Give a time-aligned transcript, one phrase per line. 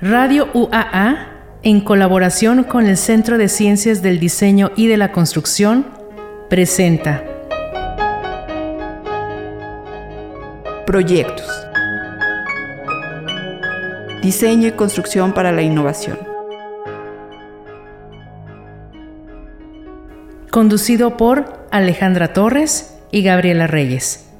[0.00, 1.28] Radio UAA,
[1.62, 5.86] en colaboración con el Centro de Ciencias del Diseño y de la Construcción,
[6.50, 7.22] presenta
[10.84, 11.48] Proyectos.
[14.20, 16.18] Diseño y construcción para la innovación.
[20.50, 24.33] Conducido por Alejandra Torres y Gabriela Reyes.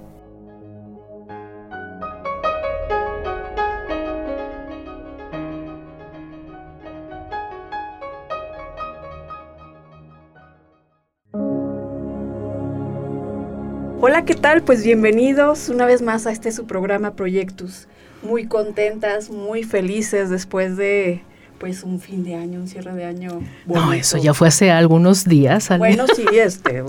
[14.25, 14.63] Hola, ¿qué tal?
[14.63, 17.89] Pues bienvenidos una vez más a este su programa Proyectus.
[18.23, 21.21] Muy contentas, muy felices después de
[21.59, 23.43] pues un fin de año, un cierre de año.
[23.67, 25.69] No, eso ya fue hace algunos días.
[25.77, 26.83] Bueno, sí, este,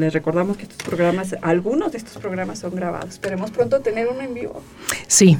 [0.00, 3.10] les recordamos que estos programas, algunos de estos programas son grabados.
[3.10, 4.60] Esperemos pronto tener uno en vivo.
[5.06, 5.38] Sí.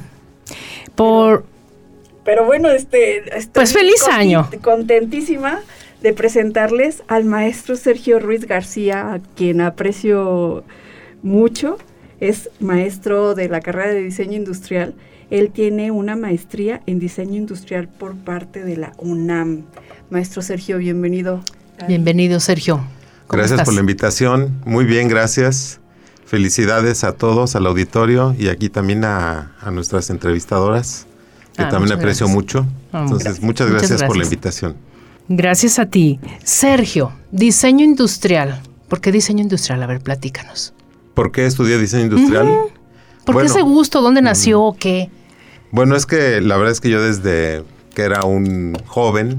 [0.95, 1.45] Por
[2.23, 4.49] pero, bueno, este pues feliz año.
[4.63, 5.63] Contentísima
[6.01, 10.63] de presentarles al maestro Sergio Ruiz García, a quien aprecio
[11.23, 11.79] mucho.
[12.21, 14.95] Es maestro de la carrera de diseño industrial.
[15.31, 19.63] Él tiene una maestría en diseño industrial por parte de la UNAM.
[20.11, 21.41] Maestro Sergio, bienvenido.
[21.87, 22.83] Bienvenido, Sergio.
[23.29, 24.61] Gracias por la invitación.
[24.65, 25.81] Muy bien, gracias.
[26.27, 31.07] Felicidades a todos, al auditorio y aquí también a, nuestras entrevistadoras,
[31.57, 32.67] que ah, también aprecio mucho.
[32.93, 34.77] Entonces, muchas gracias por la invitación.
[35.29, 36.19] Gracias a ti.
[36.43, 38.61] Sergio, diseño industrial.
[38.89, 39.83] ¿Por qué diseño industrial?
[39.83, 40.75] A ver, platícanos.
[41.21, 42.49] ¿Por qué estudié diseño industrial?
[43.27, 44.01] ¿Por qué ese gusto?
[44.01, 45.11] ¿Dónde nació o qué?
[45.71, 47.63] Bueno, es que la verdad es que yo desde
[47.95, 49.39] que era un joven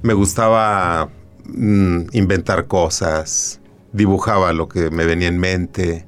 [0.00, 1.10] me gustaba
[1.44, 3.60] mm, inventar cosas,
[3.92, 6.06] dibujaba lo que me venía en mente.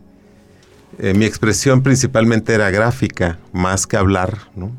[0.99, 4.71] Eh, mi expresión principalmente era gráfica, más que hablar, ¿no?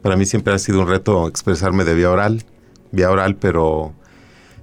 [0.00, 2.42] Para mí siempre ha sido un reto expresarme de vía oral,
[2.90, 3.92] vía oral, pero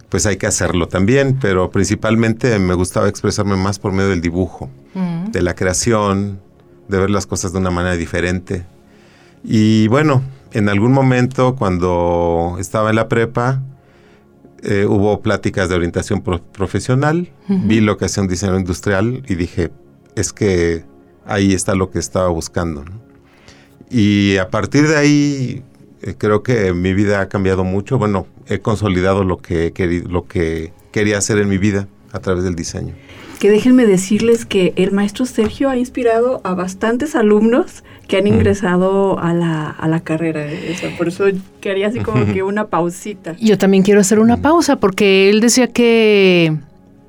[0.09, 4.69] pues hay que hacerlo también, pero principalmente me gustaba expresarme más por medio del dibujo,
[4.93, 5.31] mm.
[5.31, 6.39] de la creación,
[6.87, 8.65] de ver las cosas de una manera diferente.
[9.43, 13.61] Y bueno, en algún momento cuando estaba en la prepa,
[14.63, 19.71] eh, hubo pláticas de orientación profesional, vi lo que hacía un diseñador industrial y dije,
[20.15, 20.85] es que
[21.25, 22.83] ahí está lo que estaba buscando.
[23.89, 25.63] Y a partir de ahí
[26.05, 27.97] eh, creo que mi vida ha cambiado mucho.
[27.97, 29.73] Bueno, he consolidado lo que,
[30.07, 32.93] lo que quería hacer en mi vida a través del diseño.
[33.39, 39.19] Que déjenme decirles que el maestro Sergio ha inspirado a bastantes alumnos que han ingresado
[39.19, 40.45] a, la, a la carrera.
[40.97, 41.25] por eso
[41.59, 43.35] quería así como que una pausita.
[43.39, 46.55] Yo también quiero hacer una pausa porque él decía que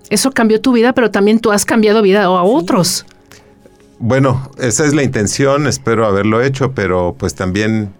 [0.08, 3.04] eso cambió tu vida, pero también tú has cambiado vida a otros.
[3.98, 7.90] Bueno, esa es la intención, espero haberlo hecho, pero pues también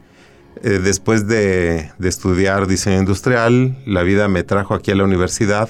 [0.66, 5.68] eh, después de, estudiar diseño industrial, la vida me trajo aquí a la universidad,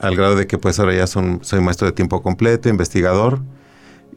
[0.00, 3.40] al grado de que pues ahora ya soy maestro de tiempo completo, investigador,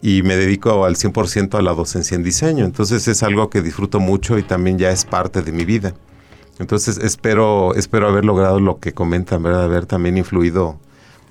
[0.01, 2.66] y me dedico al 100% a la docencia en diseño.
[2.66, 5.94] Entonces es algo que disfruto mucho y también ya es parte de mi vida.
[6.59, 9.63] Entonces espero, espero haber logrado lo que comentan, ¿verdad?
[9.63, 10.77] haber también influido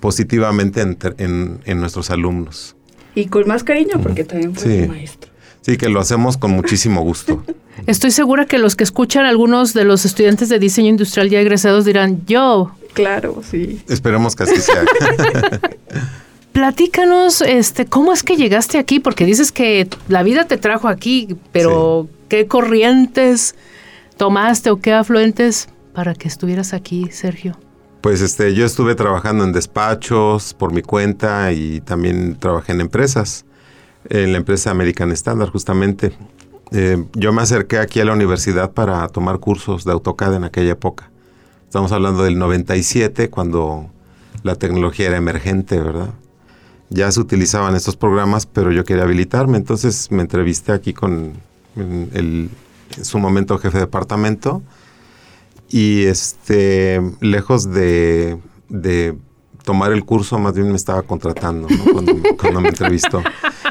[0.00, 0.80] positivamente
[1.18, 2.76] en, nuestros alumnos.
[3.14, 5.33] Y con más cariño, porque también fue maestro.
[5.64, 7.42] Sí, que lo hacemos con muchísimo gusto.
[7.86, 11.86] Estoy segura que los que escuchan, algunos de los estudiantes de diseño industrial ya egresados
[11.86, 12.72] dirán, yo.
[12.92, 13.82] Claro, sí.
[13.88, 14.84] Esperemos que así sea.
[16.52, 19.00] Platícanos, este, ¿cómo es que llegaste aquí?
[19.00, 23.54] Porque dices que la vida te trajo aquí, pero ¿qué corrientes
[24.18, 27.58] tomaste o qué afluentes para que estuvieras aquí, Sergio?
[28.02, 33.46] Pues este, yo estuve trabajando en despachos por mi cuenta y también trabajé en empresas
[34.08, 36.12] en la empresa American Standard, justamente.
[36.72, 40.72] Eh, yo me acerqué aquí a la universidad para tomar cursos de AutoCAD en aquella
[40.72, 41.10] época.
[41.64, 43.90] Estamos hablando del 97, cuando
[44.42, 46.10] la tecnología era emergente, ¿verdad?
[46.90, 51.32] Ya se utilizaban estos programas, pero yo quería habilitarme, entonces me entrevisté aquí con
[51.76, 52.50] el,
[52.96, 54.62] en su momento jefe de departamento
[55.68, 58.38] y este, lejos de,
[58.68, 59.16] de
[59.64, 61.66] tomar el curso, más bien me estaba contratando
[62.38, 63.22] cuando, me entrevistó.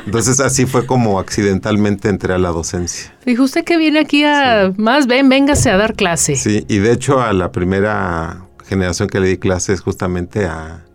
[0.06, 3.14] Entonces así fue como accidentalmente entré a la docencia.
[3.26, 6.36] Dijo usted que viene aquí a más, ven, véngase a dar clase.
[6.36, 10.86] Sí, y de hecho a la primera generación que le di clase es justamente a,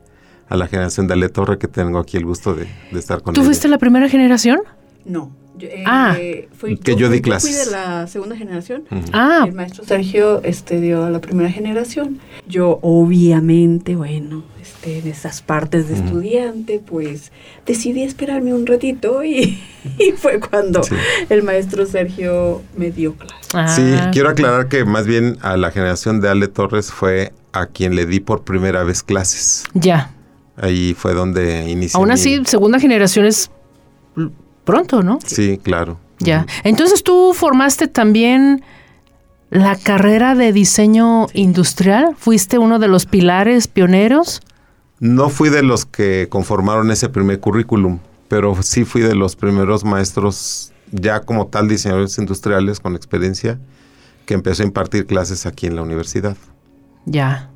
[0.50, 3.68] la generación de Ale Torre que tengo aquí el gusto de, estar con ¿Tú fuiste
[3.68, 4.60] la primera generación?
[5.04, 5.36] No.
[5.58, 6.16] Yo, eh, Ah.
[6.56, 7.50] fui- Que yo di clases.
[7.56, 8.84] fui de la segunda generación.
[9.12, 12.20] Ah, El maestro Sergio este, dio a la primera generación.
[12.46, 17.32] Yo, obviamente, bueno, este, en esas partes de estudiante, pues
[17.66, 19.58] decidí esperarme un ratito y,
[19.98, 20.94] y fue cuando Sí.
[21.28, 23.34] el maestro Sergio me dio clase.
[23.54, 27.66] ah, Sí, quiero aclarar que más bien a la generación de Ale Torres fue a
[27.66, 29.64] quien le di por primera vez clases.
[29.74, 30.12] Ya.
[30.56, 31.98] Ahí fue donde inicié.
[31.98, 33.50] Aún mi- así, segunda generación es
[34.68, 35.18] pronto, ¿no?
[35.24, 35.98] Sí, claro.
[36.18, 36.46] Ya.
[36.62, 38.62] Entonces tú formaste también
[39.48, 42.14] la carrera de diseño industrial.
[42.18, 44.42] ¿Fuiste uno de los pilares pioneros?
[45.00, 49.84] No fui de los que conformaron ese primer currículum, pero sí fui de los primeros
[49.84, 53.58] maestros, ya como tal diseñadores industriales con experiencia,
[54.26, 56.36] que empezó a impartir clases aquí en la universidad.
[57.06, 57.48] Ya.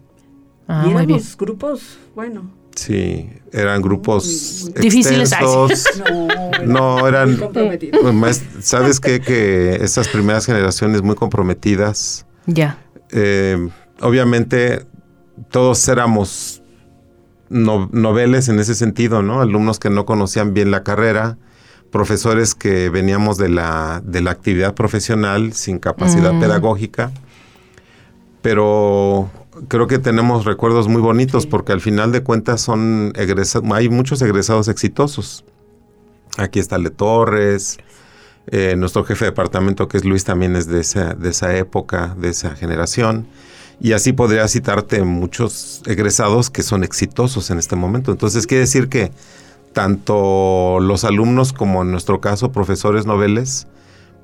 [0.66, 1.18] Ah, y muy bien.
[1.18, 5.68] éramos grupos, bueno, Sí, eran grupos Difíciles, no,
[6.64, 8.00] No, eran- muy comprometidos.
[8.18, 9.20] Pues, ¿Sabes qué?
[9.20, 12.78] Que esas primeras generaciones muy comprometidas, Ya.
[13.10, 13.68] eh,
[14.00, 14.86] obviamente
[15.50, 16.62] todos éramos
[17.50, 19.40] no- noveles en ese sentido, ¿no?
[19.42, 21.36] Alumnos que no conocían bien la carrera,
[21.90, 26.40] profesores que veníamos de la, de la actividad profesional sin capacidad Mm.
[26.40, 27.10] pedagógica,
[28.40, 29.30] pero
[29.68, 31.48] creo que tenemos recuerdos muy bonitos Sí.
[31.50, 35.44] porque al final de cuentas son egresa- hay muchos egresados exitosos.
[36.38, 37.78] Aquí está Le Torres,
[38.46, 42.14] eh, nuestro jefe de departamento que es Luis también es de esa, de esa época,
[42.18, 43.26] de esa generación.
[43.80, 48.12] Y así podría citarte muchos egresados que son exitosos en este momento.
[48.12, 49.10] Entonces quiere decir que
[49.72, 53.66] tanto los alumnos como en nuestro caso profesores noveles,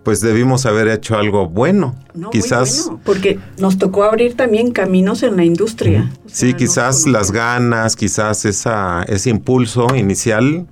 [0.08, 1.94] pues debimos haber hecho algo bueno.
[2.14, 6.10] No, muy quizás, bueno, porque nos tocó abrir también caminos en la industria.
[6.24, 10.66] O sea, sí, no quizás las ganas, quizás esa, ese impulso inicial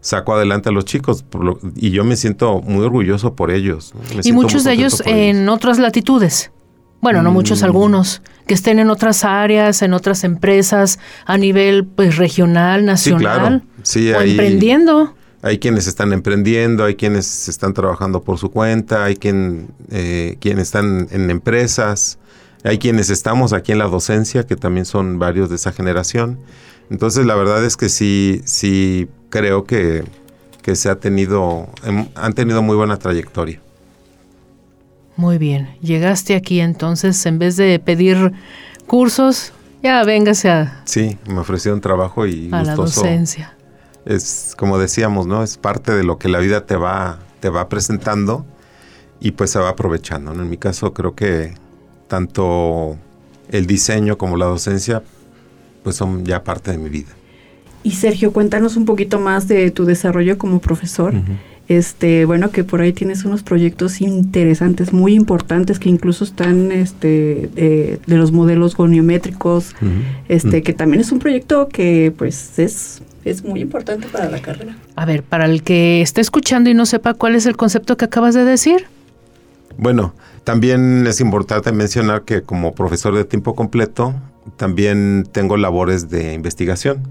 [0.00, 1.24] sacó adelante a los chicos.
[1.24, 3.94] por lo- y yo me siento muy orgulloso por ellos.
[4.22, 6.52] Y muchos de ellos en otras latitudes.
[7.00, 7.64] Bueno, no muchos, Mm.
[7.64, 13.20] algunos, que estén en otras áreas, en otras empresas, a nivel pues regional, Sí, nacional,
[13.20, 13.60] claro.
[13.82, 15.14] Sí, o ahí- emprendiendo.
[15.42, 20.64] Hay quienes están emprendiendo, hay quienes están trabajando por su cuenta, hay quien, eh, quienes
[20.64, 22.18] están en empresas,
[22.64, 26.38] hay quienes estamos aquí en la docencia, que también son varios de esa generación.
[26.90, 30.02] Entonces, la verdad es que sí, sí creo que,
[30.62, 33.60] que se ha tenido, hem- han tenido muy buena trayectoria.
[35.16, 35.68] Muy bien.
[35.82, 38.32] Llegaste aquí entonces, en vez de pedir
[38.86, 39.52] cursos,
[39.82, 43.54] ya véngase a, Sí, me ofrecieron trabajo y a la docencia.
[44.08, 45.42] Es como decíamos, ¿no?
[45.42, 48.46] Es parte de lo que la vida te va, te va presentando
[49.20, 50.32] y pues se va aprovechando.
[50.32, 50.42] ¿no?
[50.42, 51.52] En mi caso creo que
[52.08, 52.96] tanto
[53.50, 55.02] el diseño como la docencia
[55.82, 57.10] pues son ya parte de mi vida.
[57.82, 61.14] Y Sergio, cuéntanos un poquito más de tu desarrollo como profesor.
[61.68, 67.50] Este, bueno, que por ahí tienes unos proyectos interesantes, muy importantes, que incluso están este,
[67.54, 69.74] de, de los modelos goniométricos,
[70.28, 70.62] este, Mm.
[70.62, 74.76] que también es un proyecto que pues es, es muy importante para la carrera.
[74.96, 78.06] A ver, para el que esté escuchando y no sepa cuál es el concepto que
[78.06, 78.86] acabas de decir.
[79.76, 84.14] Bueno, también es importante mencionar que como profesor de tiempo completo
[84.56, 87.02] también tengo labores de investigación.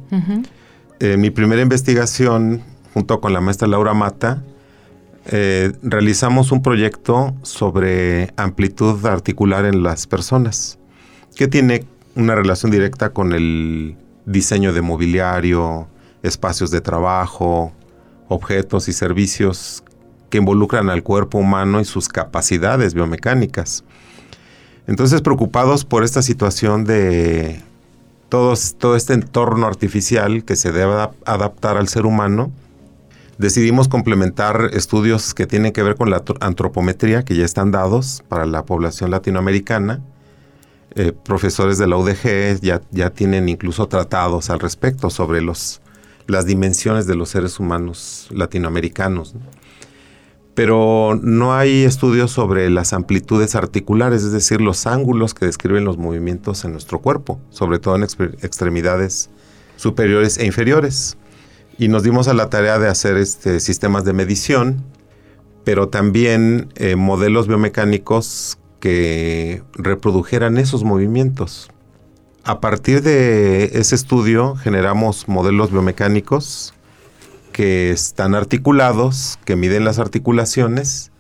[1.00, 2.63] Eh, mi primera investigación,
[2.97, 4.41] junto con la maestra Laura Mata,
[5.27, 10.79] eh, realizamos un proyecto sobre amplitud articular en las personas,
[11.35, 11.85] que tiene
[12.15, 13.95] una relación directa con el
[14.25, 15.88] diseño de mobiliario,
[16.23, 17.71] espacios de trabajo,
[18.29, 19.83] objetos y servicios
[20.31, 23.83] que involucran al cuerpo humano y sus capacidades biomecánicas.
[24.87, 27.61] Entonces, preocupados por esta situación de
[28.30, 28.54] todo
[28.95, 32.51] este entorno artificial que se debe adap- adaptar al ser humano,
[33.37, 38.23] decidimos complementar estudios que tienen que ver con la tro- antropometría, que ya están dados
[38.27, 40.01] para la población latinoamericana.
[40.95, 45.81] Eh, profesores de la UDG ya, ya tienen incluso tratados al respecto sobre los,
[46.25, 49.35] las dimensiones de los seres humanos latinoamericanos.
[49.35, 49.41] ¿no?
[50.56, 55.97] Pero no hay estudios sobre las amplitudes articulares, es decir, los ángulos que describen los
[55.99, 59.29] movimientos en nuestro cuerpo, sobre todo en extremidades
[59.75, 61.15] superiores e inferiores.
[61.78, 64.84] Y nos dimos a la tarea de hacer este, sistemas de medición,
[65.64, 71.69] pero también eh, modelos biomecánicos que reprodujeran esos movimientos.
[72.44, 76.74] A partir de ese estudio generamos modelos biomecánicos
[77.52, 81.12] que están articulados, que miden las articulaciones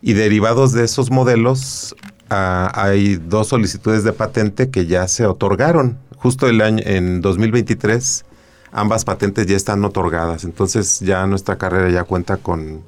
[0.00, 1.94] y derivados de esos modelos
[2.30, 5.98] ah, hay dos solicitudes de patente que ya se otorgaron.
[6.16, 8.24] Justo el año en 2023
[8.72, 12.82] ambas patentes ya están otorgadas, entonces ya nuestra carrera ya cuenta con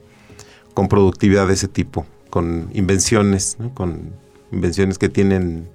[0.74, 4.10] con productividad de ese tipo, con invenciones, con
[4.52, 5.68] invenciones que tienen,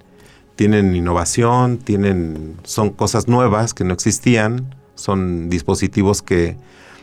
[0.54, 6.56] tienen innovación, tienen, son cosas nuevas que no existían, son dispositivos que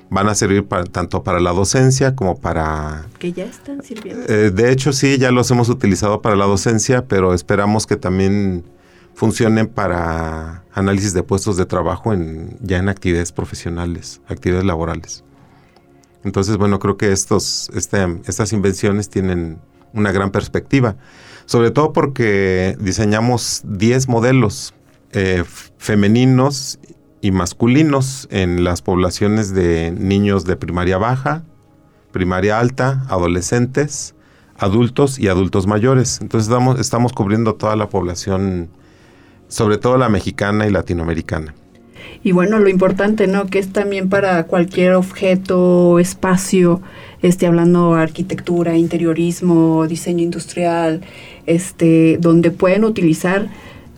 [0.09, 3.07] van a servir tanto para la docencia como para...
[3.19, 4.23] Que ya están sirviendo.
[4.29, 8.63] Eh, de hecho, sí, ya los hemos utilizado para la docencia, pero esperamos que también
[9.17, 15.23] funcionen para análisis de puestos de trabajo en, ya en actividades profesionales, actividades laborales.
[16.23, 19.57] Entonces, bueno, creo que estos, este, estas invenciones tienen
[19.91, 20.97] una gran perspectiva,
[21.47, 24.75] sobre todo porque diseñamos 10 modelos
[25.13, 25.43] eh,
[25.79, 26.77] femeninos
[27.19, 31.43] y masculinos en las poblaciones de niños de primaria baja,
[32.11, 34.13] primaria alta, adolescentes,
[34.59, 36.19] adultos y adultos mayores.
[36.21, 38.69] Entonces estamos, estamos cubriendo toda la población,
[39.47, 41.53] sobre todo la mexicana y latinoamericana.
[42.23, 43.47] Y bueno, lo importante, ¿no?
[43.47, 46.81] Que es también para cualquier objeto, espacio,
[47.21, 51.01] este, hablando arquitectura, interiorismo, diseño industrial,
[51.45, 53.49] este, donde pueden utilizar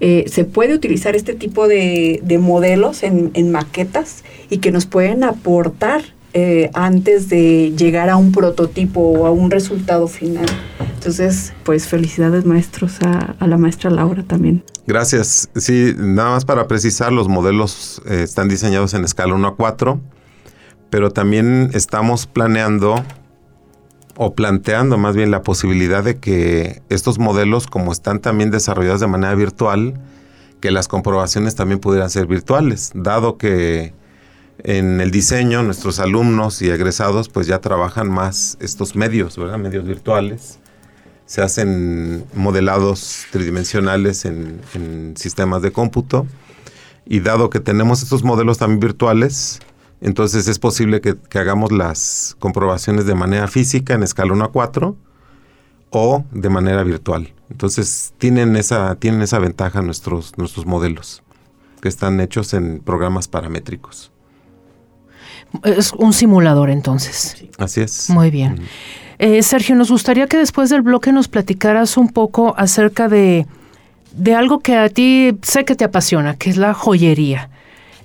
[0.02, 6.04] eh, se puede utilizar este tipo de, modelos en, maquetas y que nos pueden aportar
[6.34, 10.46] eh, antes de llegar a un prototipo o a un resultado final.
[10.94, 14.64] Entonces, pues felicidades maestros a, la maestra Laura también.
[14.86, 15.50] Gracias.
[15.56, 20.00] Sí, nada más para precisar, los modelos eh, están diseñados en escala 1 a 4,
[20.90, 23.04] pero también estamos planeando
[24.18, 29.08] o planteando más bien la posibilidad de que estos modelos, como están también desarrollados de
[29.08, 29.94] manera virtual,
[30.60, 33.94] que las comprobaciones también pudieran ser virtuales, dado que
[34.64, 39.58] en el diseño nuestros alumnos y egresados pues ya trabajan más estos medios, ¿verdad?
[39.58, 40.60] Medios virtuales.
[41.26, 46.26] Se hacen modelados tridimensionales en, en sistemas de cómputo
[47.06, 49.60] y dado que tenemos estos modelos también virtuales,
[50.02, 54.96] entonces es posible que, hagamos las comprobaciones de manera física en escala 1 a 4
[55.90, 57.34] o de manera virtual.
[57.50, 61.24] Entonces tienen esa, tienen esa ventaja nuestros, nuestros modelos,
[61.82, 64.12] que están hechos en programas paramétricos.
[65.64, 67.36] Es un simulador entonces.
[67.58, 68.10] Así es.
[68.10, 68.62] Muy bien.
[69.18, 73.46] Eh, Sergio, nos gustaría que después del bloque nos platicaras un poco acerca de,
[74.14, 77.50] de algo que a ti sé que te apasiona, que es la joyería.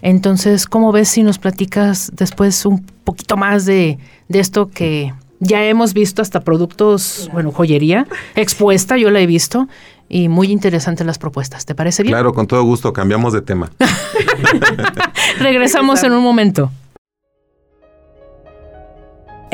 [0.02, 5.94] Entonces, ¿cómo ves si nos platicas después un poquito más de, esto que ya hemos
[5.94, 9.68] visto hasta productos, bueno, joyería expuesta, yo la he visto,
[10.08, 11.64] y muy interesantes las propuestas.
[11.64, 12.12] ¿Te parece bien?
[12.12, 13.70] Claro, con todo gusto, cambiamos de tema.
[15.38, 16.70] Regresamos en un momento.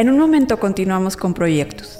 [0.01, 2.00] En un momento continuamos con proyectos.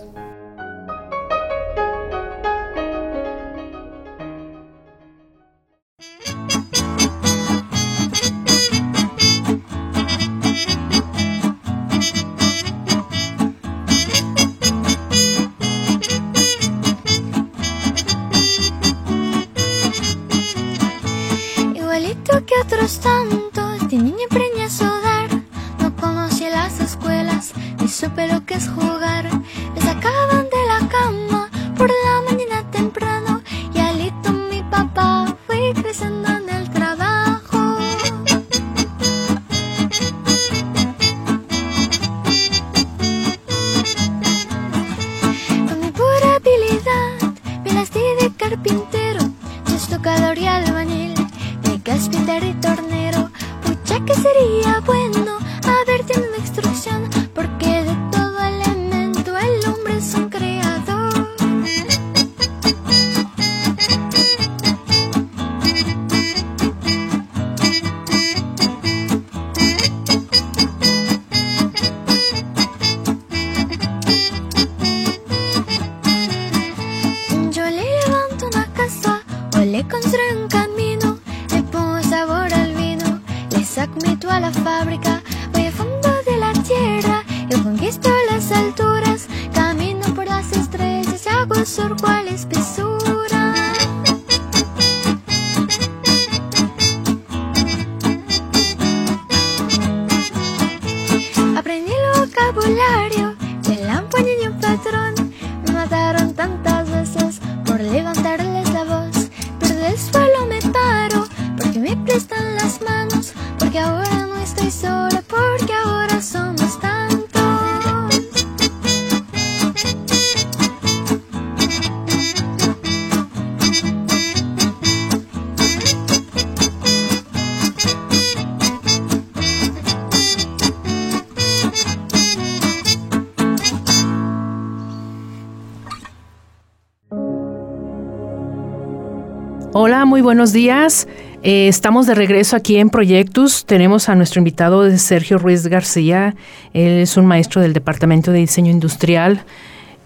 [140.11, 141.07] Muy buenos días.
[141.45, 143.65] Eh, estamos de regreso aquí en Proyectus.
[143.65, 146.35] Tenemos a nuestro invitado Sergio Ruiz García.
[146.75, 149.45] Él es un maestro del Departamento de Diseño Industrial.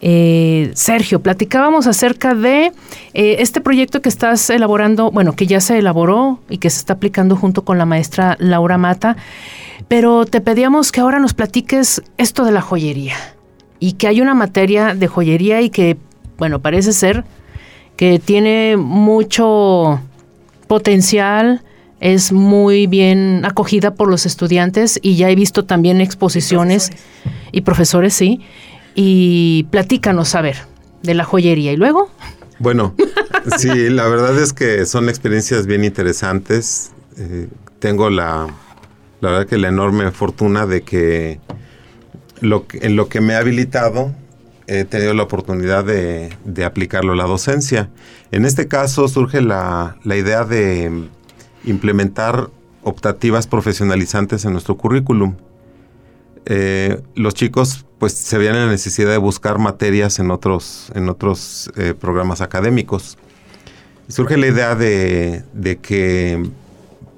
[0.03, 2.67] Eh, Sergio, platicábamos acerca de
[3.15, 6.93] eh, este proyecto que estás elaborando, bueno, que ya se elaboró y que se está
[6.93, 9.17] aplicando junto con la maestra Laura Mata,
[9.89, 13.17] pero te pedíamos que ahora nos platiques esto de la joyería
[13.81, 15.97] y que hay una materia de joyería y que,
[16.37, 17.25] bueno, parece ser
[17.97, 20.01] que tiene mucho
[20.67, 21.63] potencial,
[22.01, 26.91] es muy bien acogida por los estudiantes y ya he visto también exposiciones
[27.53, 28.41] y profesores, sí.
[28.95, 30.57] Y platícanos, a ver,
[31.03, 31.73] de la joyería.
[31.73, 32.11] ¿Y luego?
[32.59, 32.95] Bueno,
[33.59, 36.93] sí, la verdad es que son experiencias bien interesantes.
[37.17, 37.49] Eh,
[37.79, 38.49] tengo la,
[39.21, 41.41] la verdad que la enorme fortuna de que,
[42.41, 44.13] lo en lo que me ha habilitado
[44.67, 47.91] he tenido la oportunidad de, aplicarlo a la docencia.
[48.31, 51.09] En este caso surge la, la idea de
[51.65, 52.51] implementar
[52.83, 55.35] optativas profesionalizantes en nuestro currículum.
[56.47, 61.09] Eh, los chicos pues se veían en la necesidad de buscar materias en otros, en
[61.09, 63.17] otros eh, programas académicos.
[64.09, 66.47] Surge la idea de, que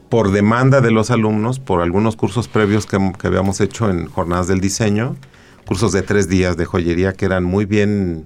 [0.08, 4.60] por demanda de los alumnos, por algunos cursos previos que, habíamos hecho en jornadas del
[4.60, 5.16] diseño,
[5.66, 8.24] cursos de tres días de joyería que eran muy bien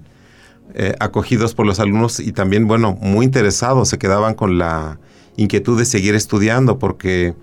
[0.73, 4.99] eh, acogidos por los alumnos y también, bueno, muy interesados, se quedaban con la
[5.35, 7.33] inquietud de seguir estudiando porque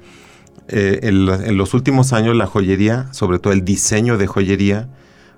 [0.69, 4.89] eh, en, los últimos años la joyería, sobre todo el diseño de joyería,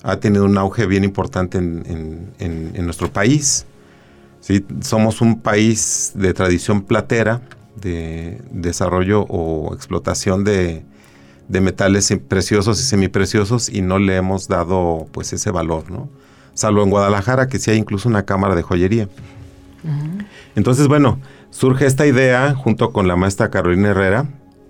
[0.02, 3.66] ha tenido un auge bien importante en, nuestro país.
[4.40, 4.64] ¿sí?
[4.80, 7.42] Somos un país de tradición platera,
[7.80, 10.84] de desarrollo o explotación de,
[11.61, 16.09] metales preciosos y semipreciosos y no le hemos dado pues ese valor, ¿no?
[16.54, 19.09] Salvo en Guadalajara, que sí hay incluso una cámara de joyería.
[20.54, 21.19] Entonces, bueno,
[21.50, 24.26] surge esta idea junto con la maestra Carolina Herrera,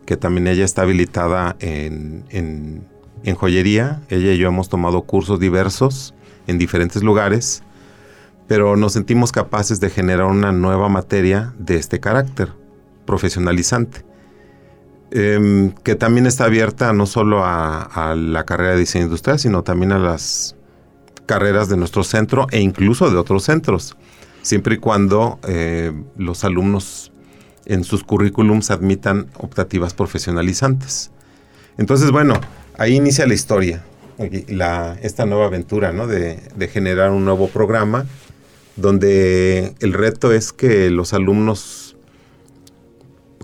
[0.06, 4.00] que también ella está habilitada en, en, joyería.
[4.08, 6.14] Ella y yo hemos tomado cursos diversos
[6.46, 7.62] en diferentes lugares,
[8.46, 12.52] pero nos sentimos capaces de generar una nueva materia de este carácter,
[13.04, 14.04] profesionalizante.
[15.12, 19.90] Em, que también está abierta no solo a, la carrera de diseño industrial, sino también
[19.90, 20.54] a las
[21.26, 23.96] carreras de nuestro centro e incluso de otros centros,
[24.42, 27.12] siempre y cuando eh, los alumnos
[27.66, 31.10] en sus currículums admitan optativas profesionalizantes.
[31.76, 32.34] Entonces, bueno,
[32.78, 33.82] ahí inicia la historia,
[34.46, 36.06] la, esta nueva aventura, ¿no?
[36.06, 38.06] De, generar un nuevo programa
[38.76, 41.96] donde el reto es que los alumnos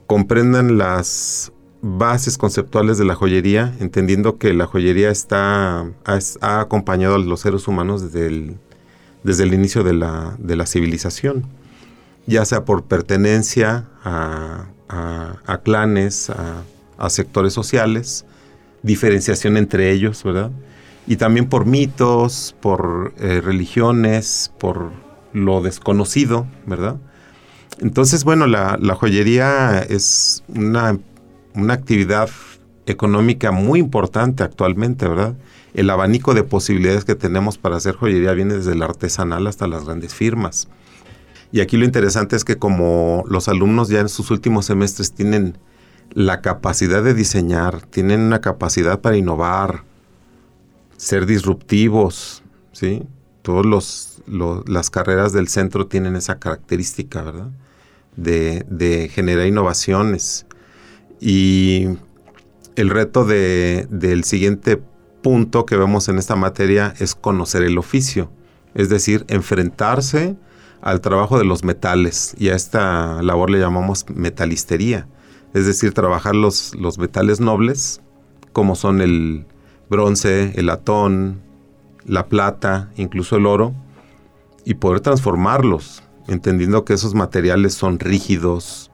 [0.06, 7.18] comprendan las bases conceptuales de la joyería, entendiendo que la joyería está, ha, acompañado a
[7.18, 8.56] los seres humanos desde el,
[9.22, 11.46] desde el inicio de la, de la civilización
[12.26, 14.66] ya sea por pertenencia a,
[15.64, 18.24] clanes, a, sectores sociales,
[18.82, 20.50] diferenciación entre ellos, ¿verdad?
[21.06, 24.90] Y también por mitos, por eh, religiones, por
[25.32, 26.96] lo desconocido, ¿verdad?
[27.78, 30.98] Entonces, bueno, la, joyería es una,
[31.56, 32.30] una, actividad
[32.86, 35.34] económica muy importante actualmente, ¿verdad?
[35.74, 39.84] El abanico de posibilidades que tenemos para hacer joyería viene desde el artesanal hasta las
[39.84, 40.68] grandes firmas.
[41.52, 45.58] Y aquí lo interesante es que como los alumnos ya en sus últimos semestres tienen
[46.12, 49.82] la capacidad de diseñar, tienen una capacidad para innovar,
[50.96, 52.42] ser disruptivos,
[52.72, 53.02] ¿sí?
[53.42, 54.18] Todas
[54.66, 57.50] las carreras del centro tienen esa característica, ¿verdad?
[58.16, 60.46] De, generar innovaciones.
[61.20, 61.88] Y
[62.76, 64.80] el reto del siguiente
[65.22, 68.30] punto que vemos en esta materia es conocer el oficio,
[68.74, 70.36] es decir, enfrentarse
[70.82, 75.08] al trabajo de los metales y a esta labor le llamamos metalistería,
[75.54, 78.02] es decir, trabajar los, los metales nobles
[78.52, 79.46] como son el
[79.90, 81.42] bronce, el latón,
[82.06, 83.74] la plata, incluso el oro,
[84.64, 88.90] y poder transformarlos, entendiendo que esos materiales son rígidos,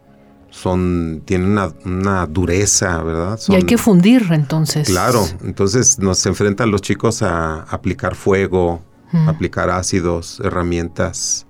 [0.52, 3.40] son, tienen una, dureza, ¿verdad?
[3.48, 4.86] y hay que fundir entonces.
[4.86, 8.82] Claro, entonces nos enfrentan los chicos a aplicar fuego,
[9.26, 11.46] aplicar ácidos, herramientas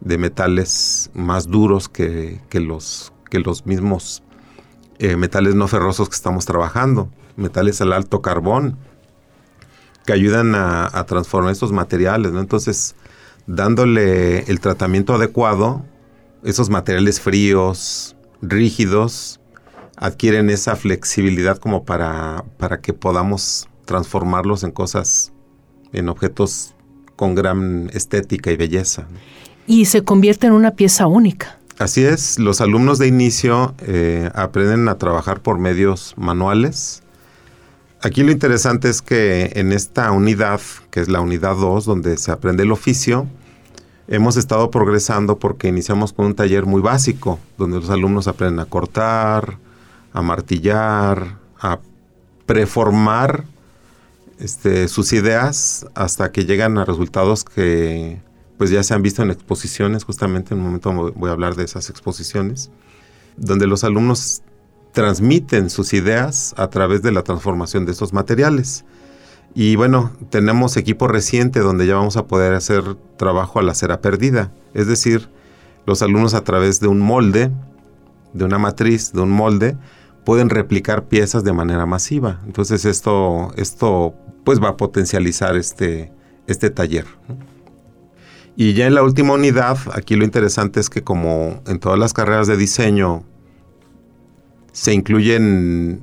[0.00, 4.22] de metales más duros que, los, que los mismos
[4.98, 8.76] eh, metales no ferrosos que estamos trabajando, metales al alto carbón,
[10.04, 12.40] que ayudan a, transformar estos materiales, ¿no?
[12.40, 12.96] Entonces,
[13.46, 15.82] dándole el tratamiento adecuado,
[16.44, 19.40] esos materiales fríos, rígidos,
[19.96, 25.32] adquieren esa flexibilidad como para, para que podamos transformarlos en cosas,
[25.92, 26.74] en objetos
[27.16, 29.06] con gran estética y belleza
[29.66, 31.58] y se convierte en una pieza única.
[31.78, 37.02] Así es, los alumnos de inicio eh, aprenden a trabajar por medios manuales.
[38.02, 42.30] Aquí lo interesante es que en esta unidad, que es la unidad 2, donde se
[42.30, 43.26] aprende el oficio,
[44.08, 48.66] hemos estado progresando porque iniciamos con un taller muy básico, donde los alumnos aprenden a
[48.66, 49.58] cortar,
[50.12, 51.78] a martillar, a
[52.46, 53.44] preformar
[54.38, 58.20] este, sus ideas hasta que llegan a resultados que
[58.58, 61.64] pues ya se han visto en exposiciones, justamente en un momento voy a hablar de
[61.64, 62.70] esas exposiciones,
[63.36, 64.42] donde los alumnos
[64.92, 68.84] transmiten sus ideas a través de la transformación de esos materiales.
[69.54, 74.00] Y bueno, tenemos equipo reciente donde ya vamos a poder hacer trabajo a la cera
[74.00, 75.28] perdida, es decir,
[75.84, 77.50] los alumnos a través de un molde,
[78.32, 79.76] de una matriz, de un molde,
[80.24, 82.40] pueden replicar piezas de manera masiva.
[82.46, 86.12] Entonces esto, esto pues va a potencializar este,
[86.46, 87.06] este taller.
[88.56, 92.12] Y ya en la última unidad, aquí lo interesante es que como en todas las
[92.12, 93.24] carreras de diseño
[94.72, 96.02] se incluyen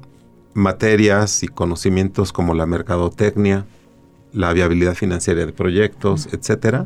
[0.60, 3.66] materias y conocimientos como la mercadotecnia,
[4.32, 6.86] la viabilidad financiera de proyectos, etcétera,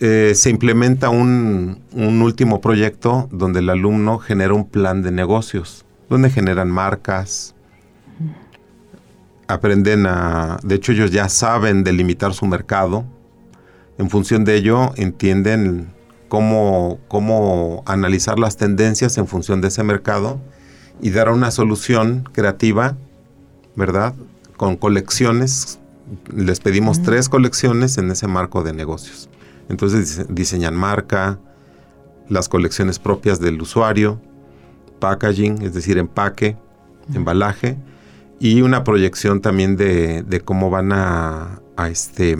[0.00, 5.84] eh, se implementa un, un, último proyecto donde el alumno genera un plan de negocios,
[6.08, 7.54] donde generan marcas,
[9.46, 13.04] aprenden a, de hecho ellos ya saben delimitar su mercado,
[13.98, 15.92] en función de ello, entienden
[16.28, 20.40] cómo, cómo analizar las tendencias en función de ese mercado
[21.02, 22.96] y dar una solución creativa,
[23.76, 24.14] ¿verdad?
[24.56, 25.78] Con colecciones.
[26.34, 29.28] Les pedimos tres colecciones en ese marco de negocios.
[29.68, 31.38] Entonces diseñan marca,
[32.28, 34.20] las colecciones propias del usuario,
[34.98, 36.56] packaging, es decir, empaque,
[37.14, 37.76] embalaje,
[38.38, 42.36] y una proyección también de, de cómo van a, a este,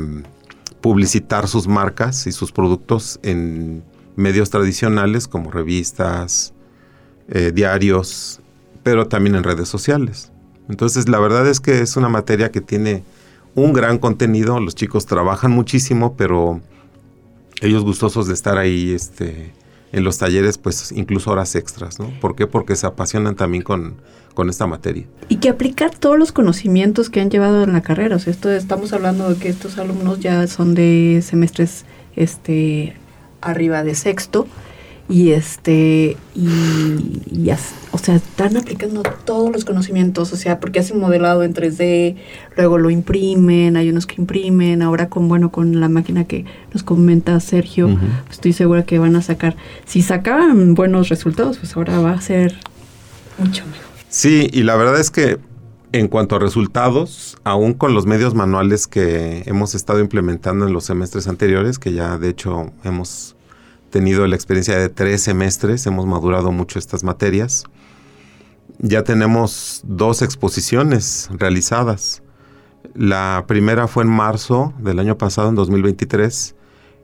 [0.81, 3.83] publicitar sus marcas y sus productos en
[4.17, 6.53] medios tradicionales como revistas,
[7.29, 8.41] eh, diarios,
[8.83, 10.33] pero también en redes sociales.
[10.69, 13.03] Entonces la verdad es que es una materia que tiene
[13.55, 16.61] un gran contenido, los chicos trabajan muchísimo, pero
[17.61, 19.53] ellos gustosos de estar ahí este,
[19.93, 22.11] en los talleres, pues incluso horas extras, ¿no?
[22.21, 22.47] ¿Por qué?
[22.47, 23.97] Porque se apasionan también con,
[24.35, 25.05] con esta materia.
[25.29, 28.17] Y que aplicar todos los conocimientos que han llevado en la carrera.
[28.17, 31.85] O sea, esto, estamos hablando de que estos alumnos ya son de semestres
[32.17, 32.95] este,
[33.41, 34.47] arriba de sexto
[35.11, 37.51] y este y,
[37.91, 42.17] o sea están aplicando todos los conocimientos o sea porque hacen modelado en 3D
[42.57, 46.83] luego lo imprimen hay unos que imprimen ahora con bueno con la máquina que nos
[46.83, 51.99] comenta Sergio pues estoy segura que van a sacar si sacaban buenos resultados pues ahora
[51.99, 52.57] va a ser
[53.41, 53.85] mucho mejor.
[54.09, 55.39] Sí, y la verdad es que
[55.93, 60.85] en cuanto a resultados, aún con los medios manuales que hemos estado implementando en los
[60.85, 63.37] semestres anteriores, que ya de hecho hemos
[63.91, 67.65] tenido la experiencia de tres semestres, hemos madurado mucho estas materias,
[68.79, 72.23] ya tenemos dos exposiciones realizadas.
[72.95, 76.55] La primera fue en marzo del año pasado, en 2023,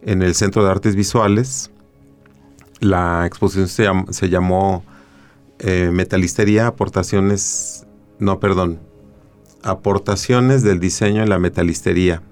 [0.02, 1.70] en el Centro de Artes Visuales.
[2.80, 4.84] La exposición se, llamó
[5.58, 7.86] eh, metalistería, aportaciones,
[8.18, 8.80] no, perdón,
[9.62, 12.22] aportaciones del diseño en la metalistería.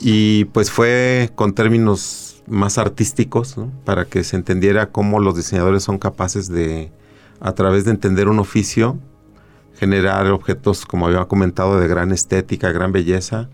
[0.00, 5.98] Y pues fue con términos más artísticos, para que se entendiera cómo los diseñadores son
[5.98, 6.90] capaces de,
[7.40, 8.98] a través de entender un oficio,
[9.78, 13.48] generar objetos, como había comentado, de gran estética, gran belleza.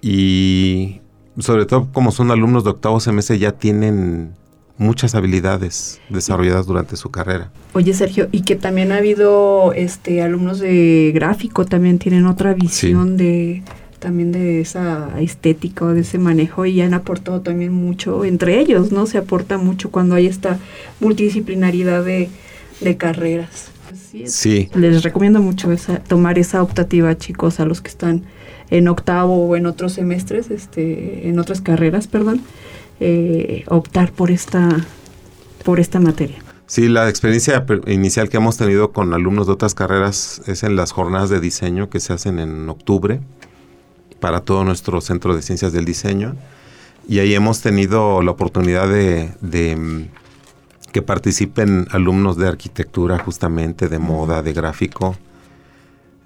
[0.00, 1.00] Y
[1.38, 4.34] sobre todo como son alumnos de octavo semestre ya tienen
[4.78, 7.52] muchas habilidades desarrolladas durante su carrera.
[7.74, 13.18] Oye Sergio, y que también ha habido este alumnos de gráfico también tienen otra visión
[13.18, 13.62] de
[14.00, 18.90] también de esa estética o de ese manejo y han aportado también mucho entre ellos,
[18.90, 19.06] ¿no?
[19.06, 20.58] Se aporta mucho cuando hay esta
[20.98, 22.28] multidisciplinaridad de,
[22.96, 23.70] carreras.
[24.26, 24.68] sí.
[24.74, 28.24] Les recomiendo mucho esa, tomar esa optativa, chicos, a los que están
[28.70, 32.40] en octavo o en otros semestres, este, en otras carreras, perdón
[33.00, 34.68] eh, optar por esta,
[35.64, 36.36] por esta materia.
[36.66, 40.92] Sí, la experiencia inicial que hemos tenido con alumnos de otras carreras es en las
[40.92, 43.20] jornadas de diseño que se hacen en octubre
[44.20, 46.36] para todo nuestro centro de ciencias del diseño.
[47.08, 53.98] Y ahí hemos tenido la oportunidad de, mm, que participen alumnos de arquitectura, justamente, de
[53.98, 55.16] moda, de gráfico.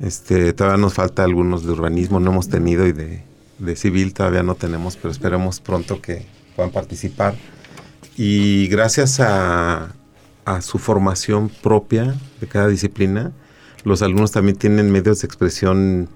[0.01, 3.23] Este, todavía nos falta algunos de urbanismo, no hemos tenido, y de,
[3.59, 7.35] de civil todavía no tenemos, pero esperemos pronto que, puedan participar.
[8.17, 9.93] Y gracias a,
[10.61, 13.33] su formación propia de cada disciplina,
[13.83, 16.09] los alumnos también tienen medios de expresión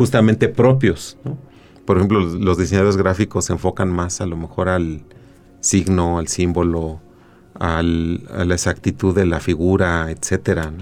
[0.00, 1.18] justamente propios.
[1.84, 5.02] Por ejemplo, los diseñadores gráficos se enfocan más a lo mejor al,
[5.60, 7.02] signo, al símbolo,
[7.58, 10.72] a la exactitud de la figura, etcétera.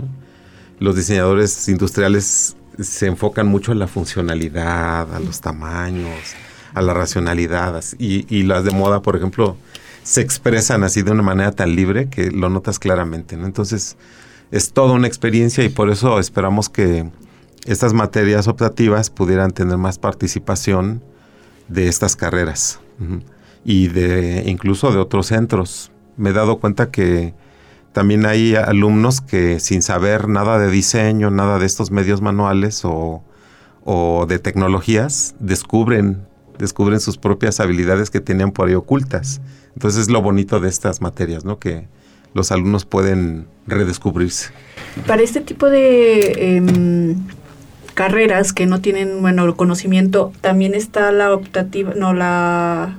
[0.79, 6.37] Los diseñadores industriales se enfocan mucho en la funcionalidad, a los tamaños,
[6.73, 7.83] a la racionalidad.
[7.99, 9.57] Y, las de moda, por ejemplo,
[10.05, 13.35] se expresan así de una manera tan libre que lo notas claramente.
[13.35, 13.97] Entonces,
[14.53, 17.11] es toda una experiencia y por eso esperamos que
[17.67, 21.03] estas materias optativas pudieran tener más participación
[21.69, 22.81] de estas carreras
[23.65, 25.91] y de incluso de otros centros.
[26.17, 27.35] Me he dado cuenta que
[27.93, 33.25] también hay alumnos que sin saber nada de diseño, nada de estos medios manuales o,
[34.29, 36.27] de tecnologías, descubren,
[36.59, 39.41] descubren sus propias habilidades que tenían por ahí ocultas.
[39.75, 41.59] Entonces es lo bonito de estas materias, ¿no?
[41.59, 41.89] Que
[42.35, 44.51] los alumnos pueden redescubrirse.
[45.07, 47.17] Para este tipo de em,
[47.99, 52.97] carreras que no tienen, bueno, conocimiento, también está la optativa, no, la,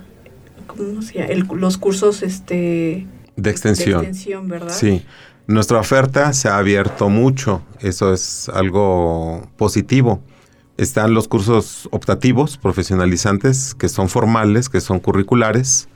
[0.67, 1.55] ¿cómo se llama?
[1.55, 3.07] los cursos, este
[3.37, 4.01] de extensión.
[4.01, 4.73] De extensión, ¿verdad?
[4.73, 5.05] Sí.
[5.47, 10.21] Nuestra oferta se ha abierto mucho, eso es algo positivo.
[10.75, 15.87] Están los cursos optativos, profesionalizantes, que son formales, que son curriculares.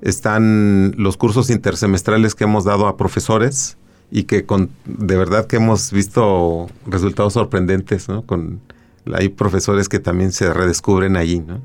[0.00, 3.76] Están los cursos intersemestrales que hemos dado a profesores
[4.10, 8.22] y que con, de verdad que hemos visto resultados sorprendentes, ¿no?
[8.22, 8.60] Con,
[9.12, 11.60] hay profesores que también se redescubren allí, ¿no?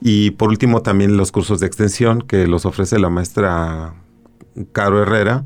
[0.00, 3.94] Y por último también los cursos de extensión que los ofrece la maestra
[4.72, 5.44] Caro Herrera,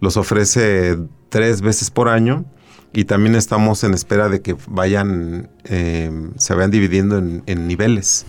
[0.00, 2.44] los ofrece tres veces por año
[2.92, 8.26] y también estamos en espera de que vayan, em, se vayan dividiendo en, niveles.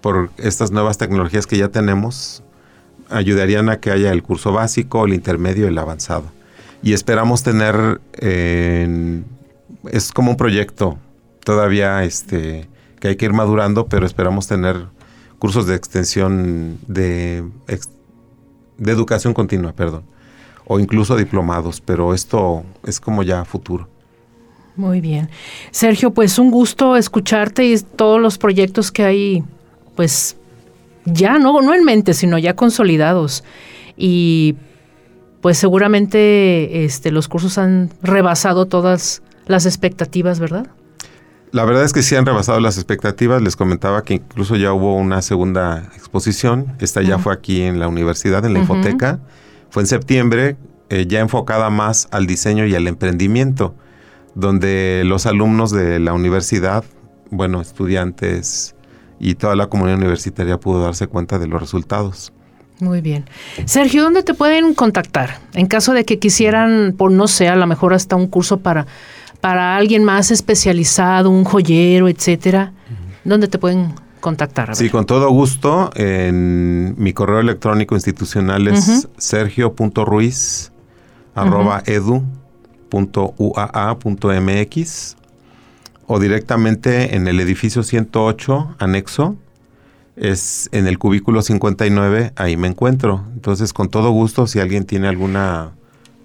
[0.00, 2.42] Por estas nuevas tecnologías que ya tenemos,
[3.10, 6.24] ayudarían a que haya el curso básico, el intermedio y el avanzado.
[6.82, 10.98] Y esperamos tener, es como un proyecto
[11.44, 12.68] todavía este,
[13.00, 14.86] que hay que ir madurando, pero esperamos tener
[15.38, 17.44] cursos de extensión de
[18.80, 20.02] de educación continua, perdón,
[20.66, 23.88] o incluso diplomados, pero esto es como ya futuro.
[24.74, 25.28] Muy bien.
[25.70, 29.44] Sergio, pues un gusto escucharte y todos los proyectos que hay,
[29.94, 30.36] pues
[31.04, 33.44] ya no, no en mente, sino ya consolidados.
[33.96, 34.56] Y
[35.40, 40.66] pues seguramente este, los cursos han rebasado todas las expectativas, ¿verdad?
[41.52, 43.42] La verdad es que sí han rebasado las expectativas.
[43.42, 46.76] Les comentaba que incluso ya hubo una segunda exposición.
[46.78, 49.18] Esta ya fue aquí en la universidad, en la Infoteca.
[49.70, 50.56] Fue en septiembre,
[50.90, 53.74] eh, ya enfocada más al diseño y al emprendimiento,
[54.34, 56.84] donde los alumnos de la universidad,
[57.30, 58.76] bueno, estudiantes
[59.18, 62.32] y toda la comunidad universitaria pudo darse cuenta de los resultados.
[62.80, 63.24] Muy bien.
[63.66, 65.38] Sergio, ¿dónde te pueden contactar?
[65.52, 68.86] En caso de que quisieran, por no sé, a lo mejor hasta un curso para
[69.40, 72.72] para alguien más especializado, un joyero, etcétera,
[73.24, 74.76] ¿dónde te pueden contactar?
[74.76, 75.90] Sí, con todo gusto.
[75.94, 80.72] En mi correo electrónico institucional es sergio.ruiz
[86.06, 89.36] o directamente en el edificio 108 anexo
[90.16, 95.08] es en el cubículo 59 ahí me encuentro entonces con todo gusto si alguien tiene
[95.08, 95.72] alguna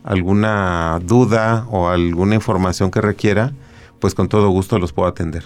[0.05, 3.51] alguna duda o alguna información que requiera,
[3.99, 5.43] pues con todo gusto los puedo atender.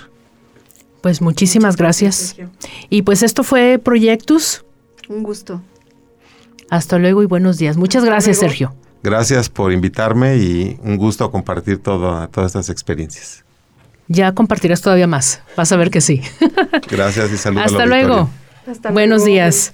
[1.01, 2.35] Pues muchísimas gracias.
[2.89, 4.65] Y pues esto fue Proyectus.
[5.07, 5.61] Un gusto.
[6.69, 7.77] Hasta luego y buenos días.
[7.77, 8.75] Muchas gracias, Sergio.
[9.01, 13.45] Gracias por invitarme y un gusto compartir todas estas experiencias.
[14.11, 15.43] Ya compartirás todavía más.
[15.55, 16.23] Vas a ver que sí.
[16.89, 17.67] Gracias y saludos.
[17.67, 18.27] Hasta luego.
[18.67, 19.73] Hasta Buenos días.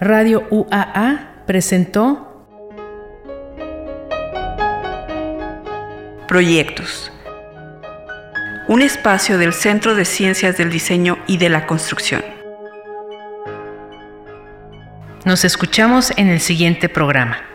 [0.00, 2.44] Radio UAA presentó
[6.26, 7.12] Proyectos.
[8.66, 12.24] Un espacio del Centro de Ciencias del Diseño y de la Construcción.
[15.24, 17.51] Nos escuchamos en el siguiente programa.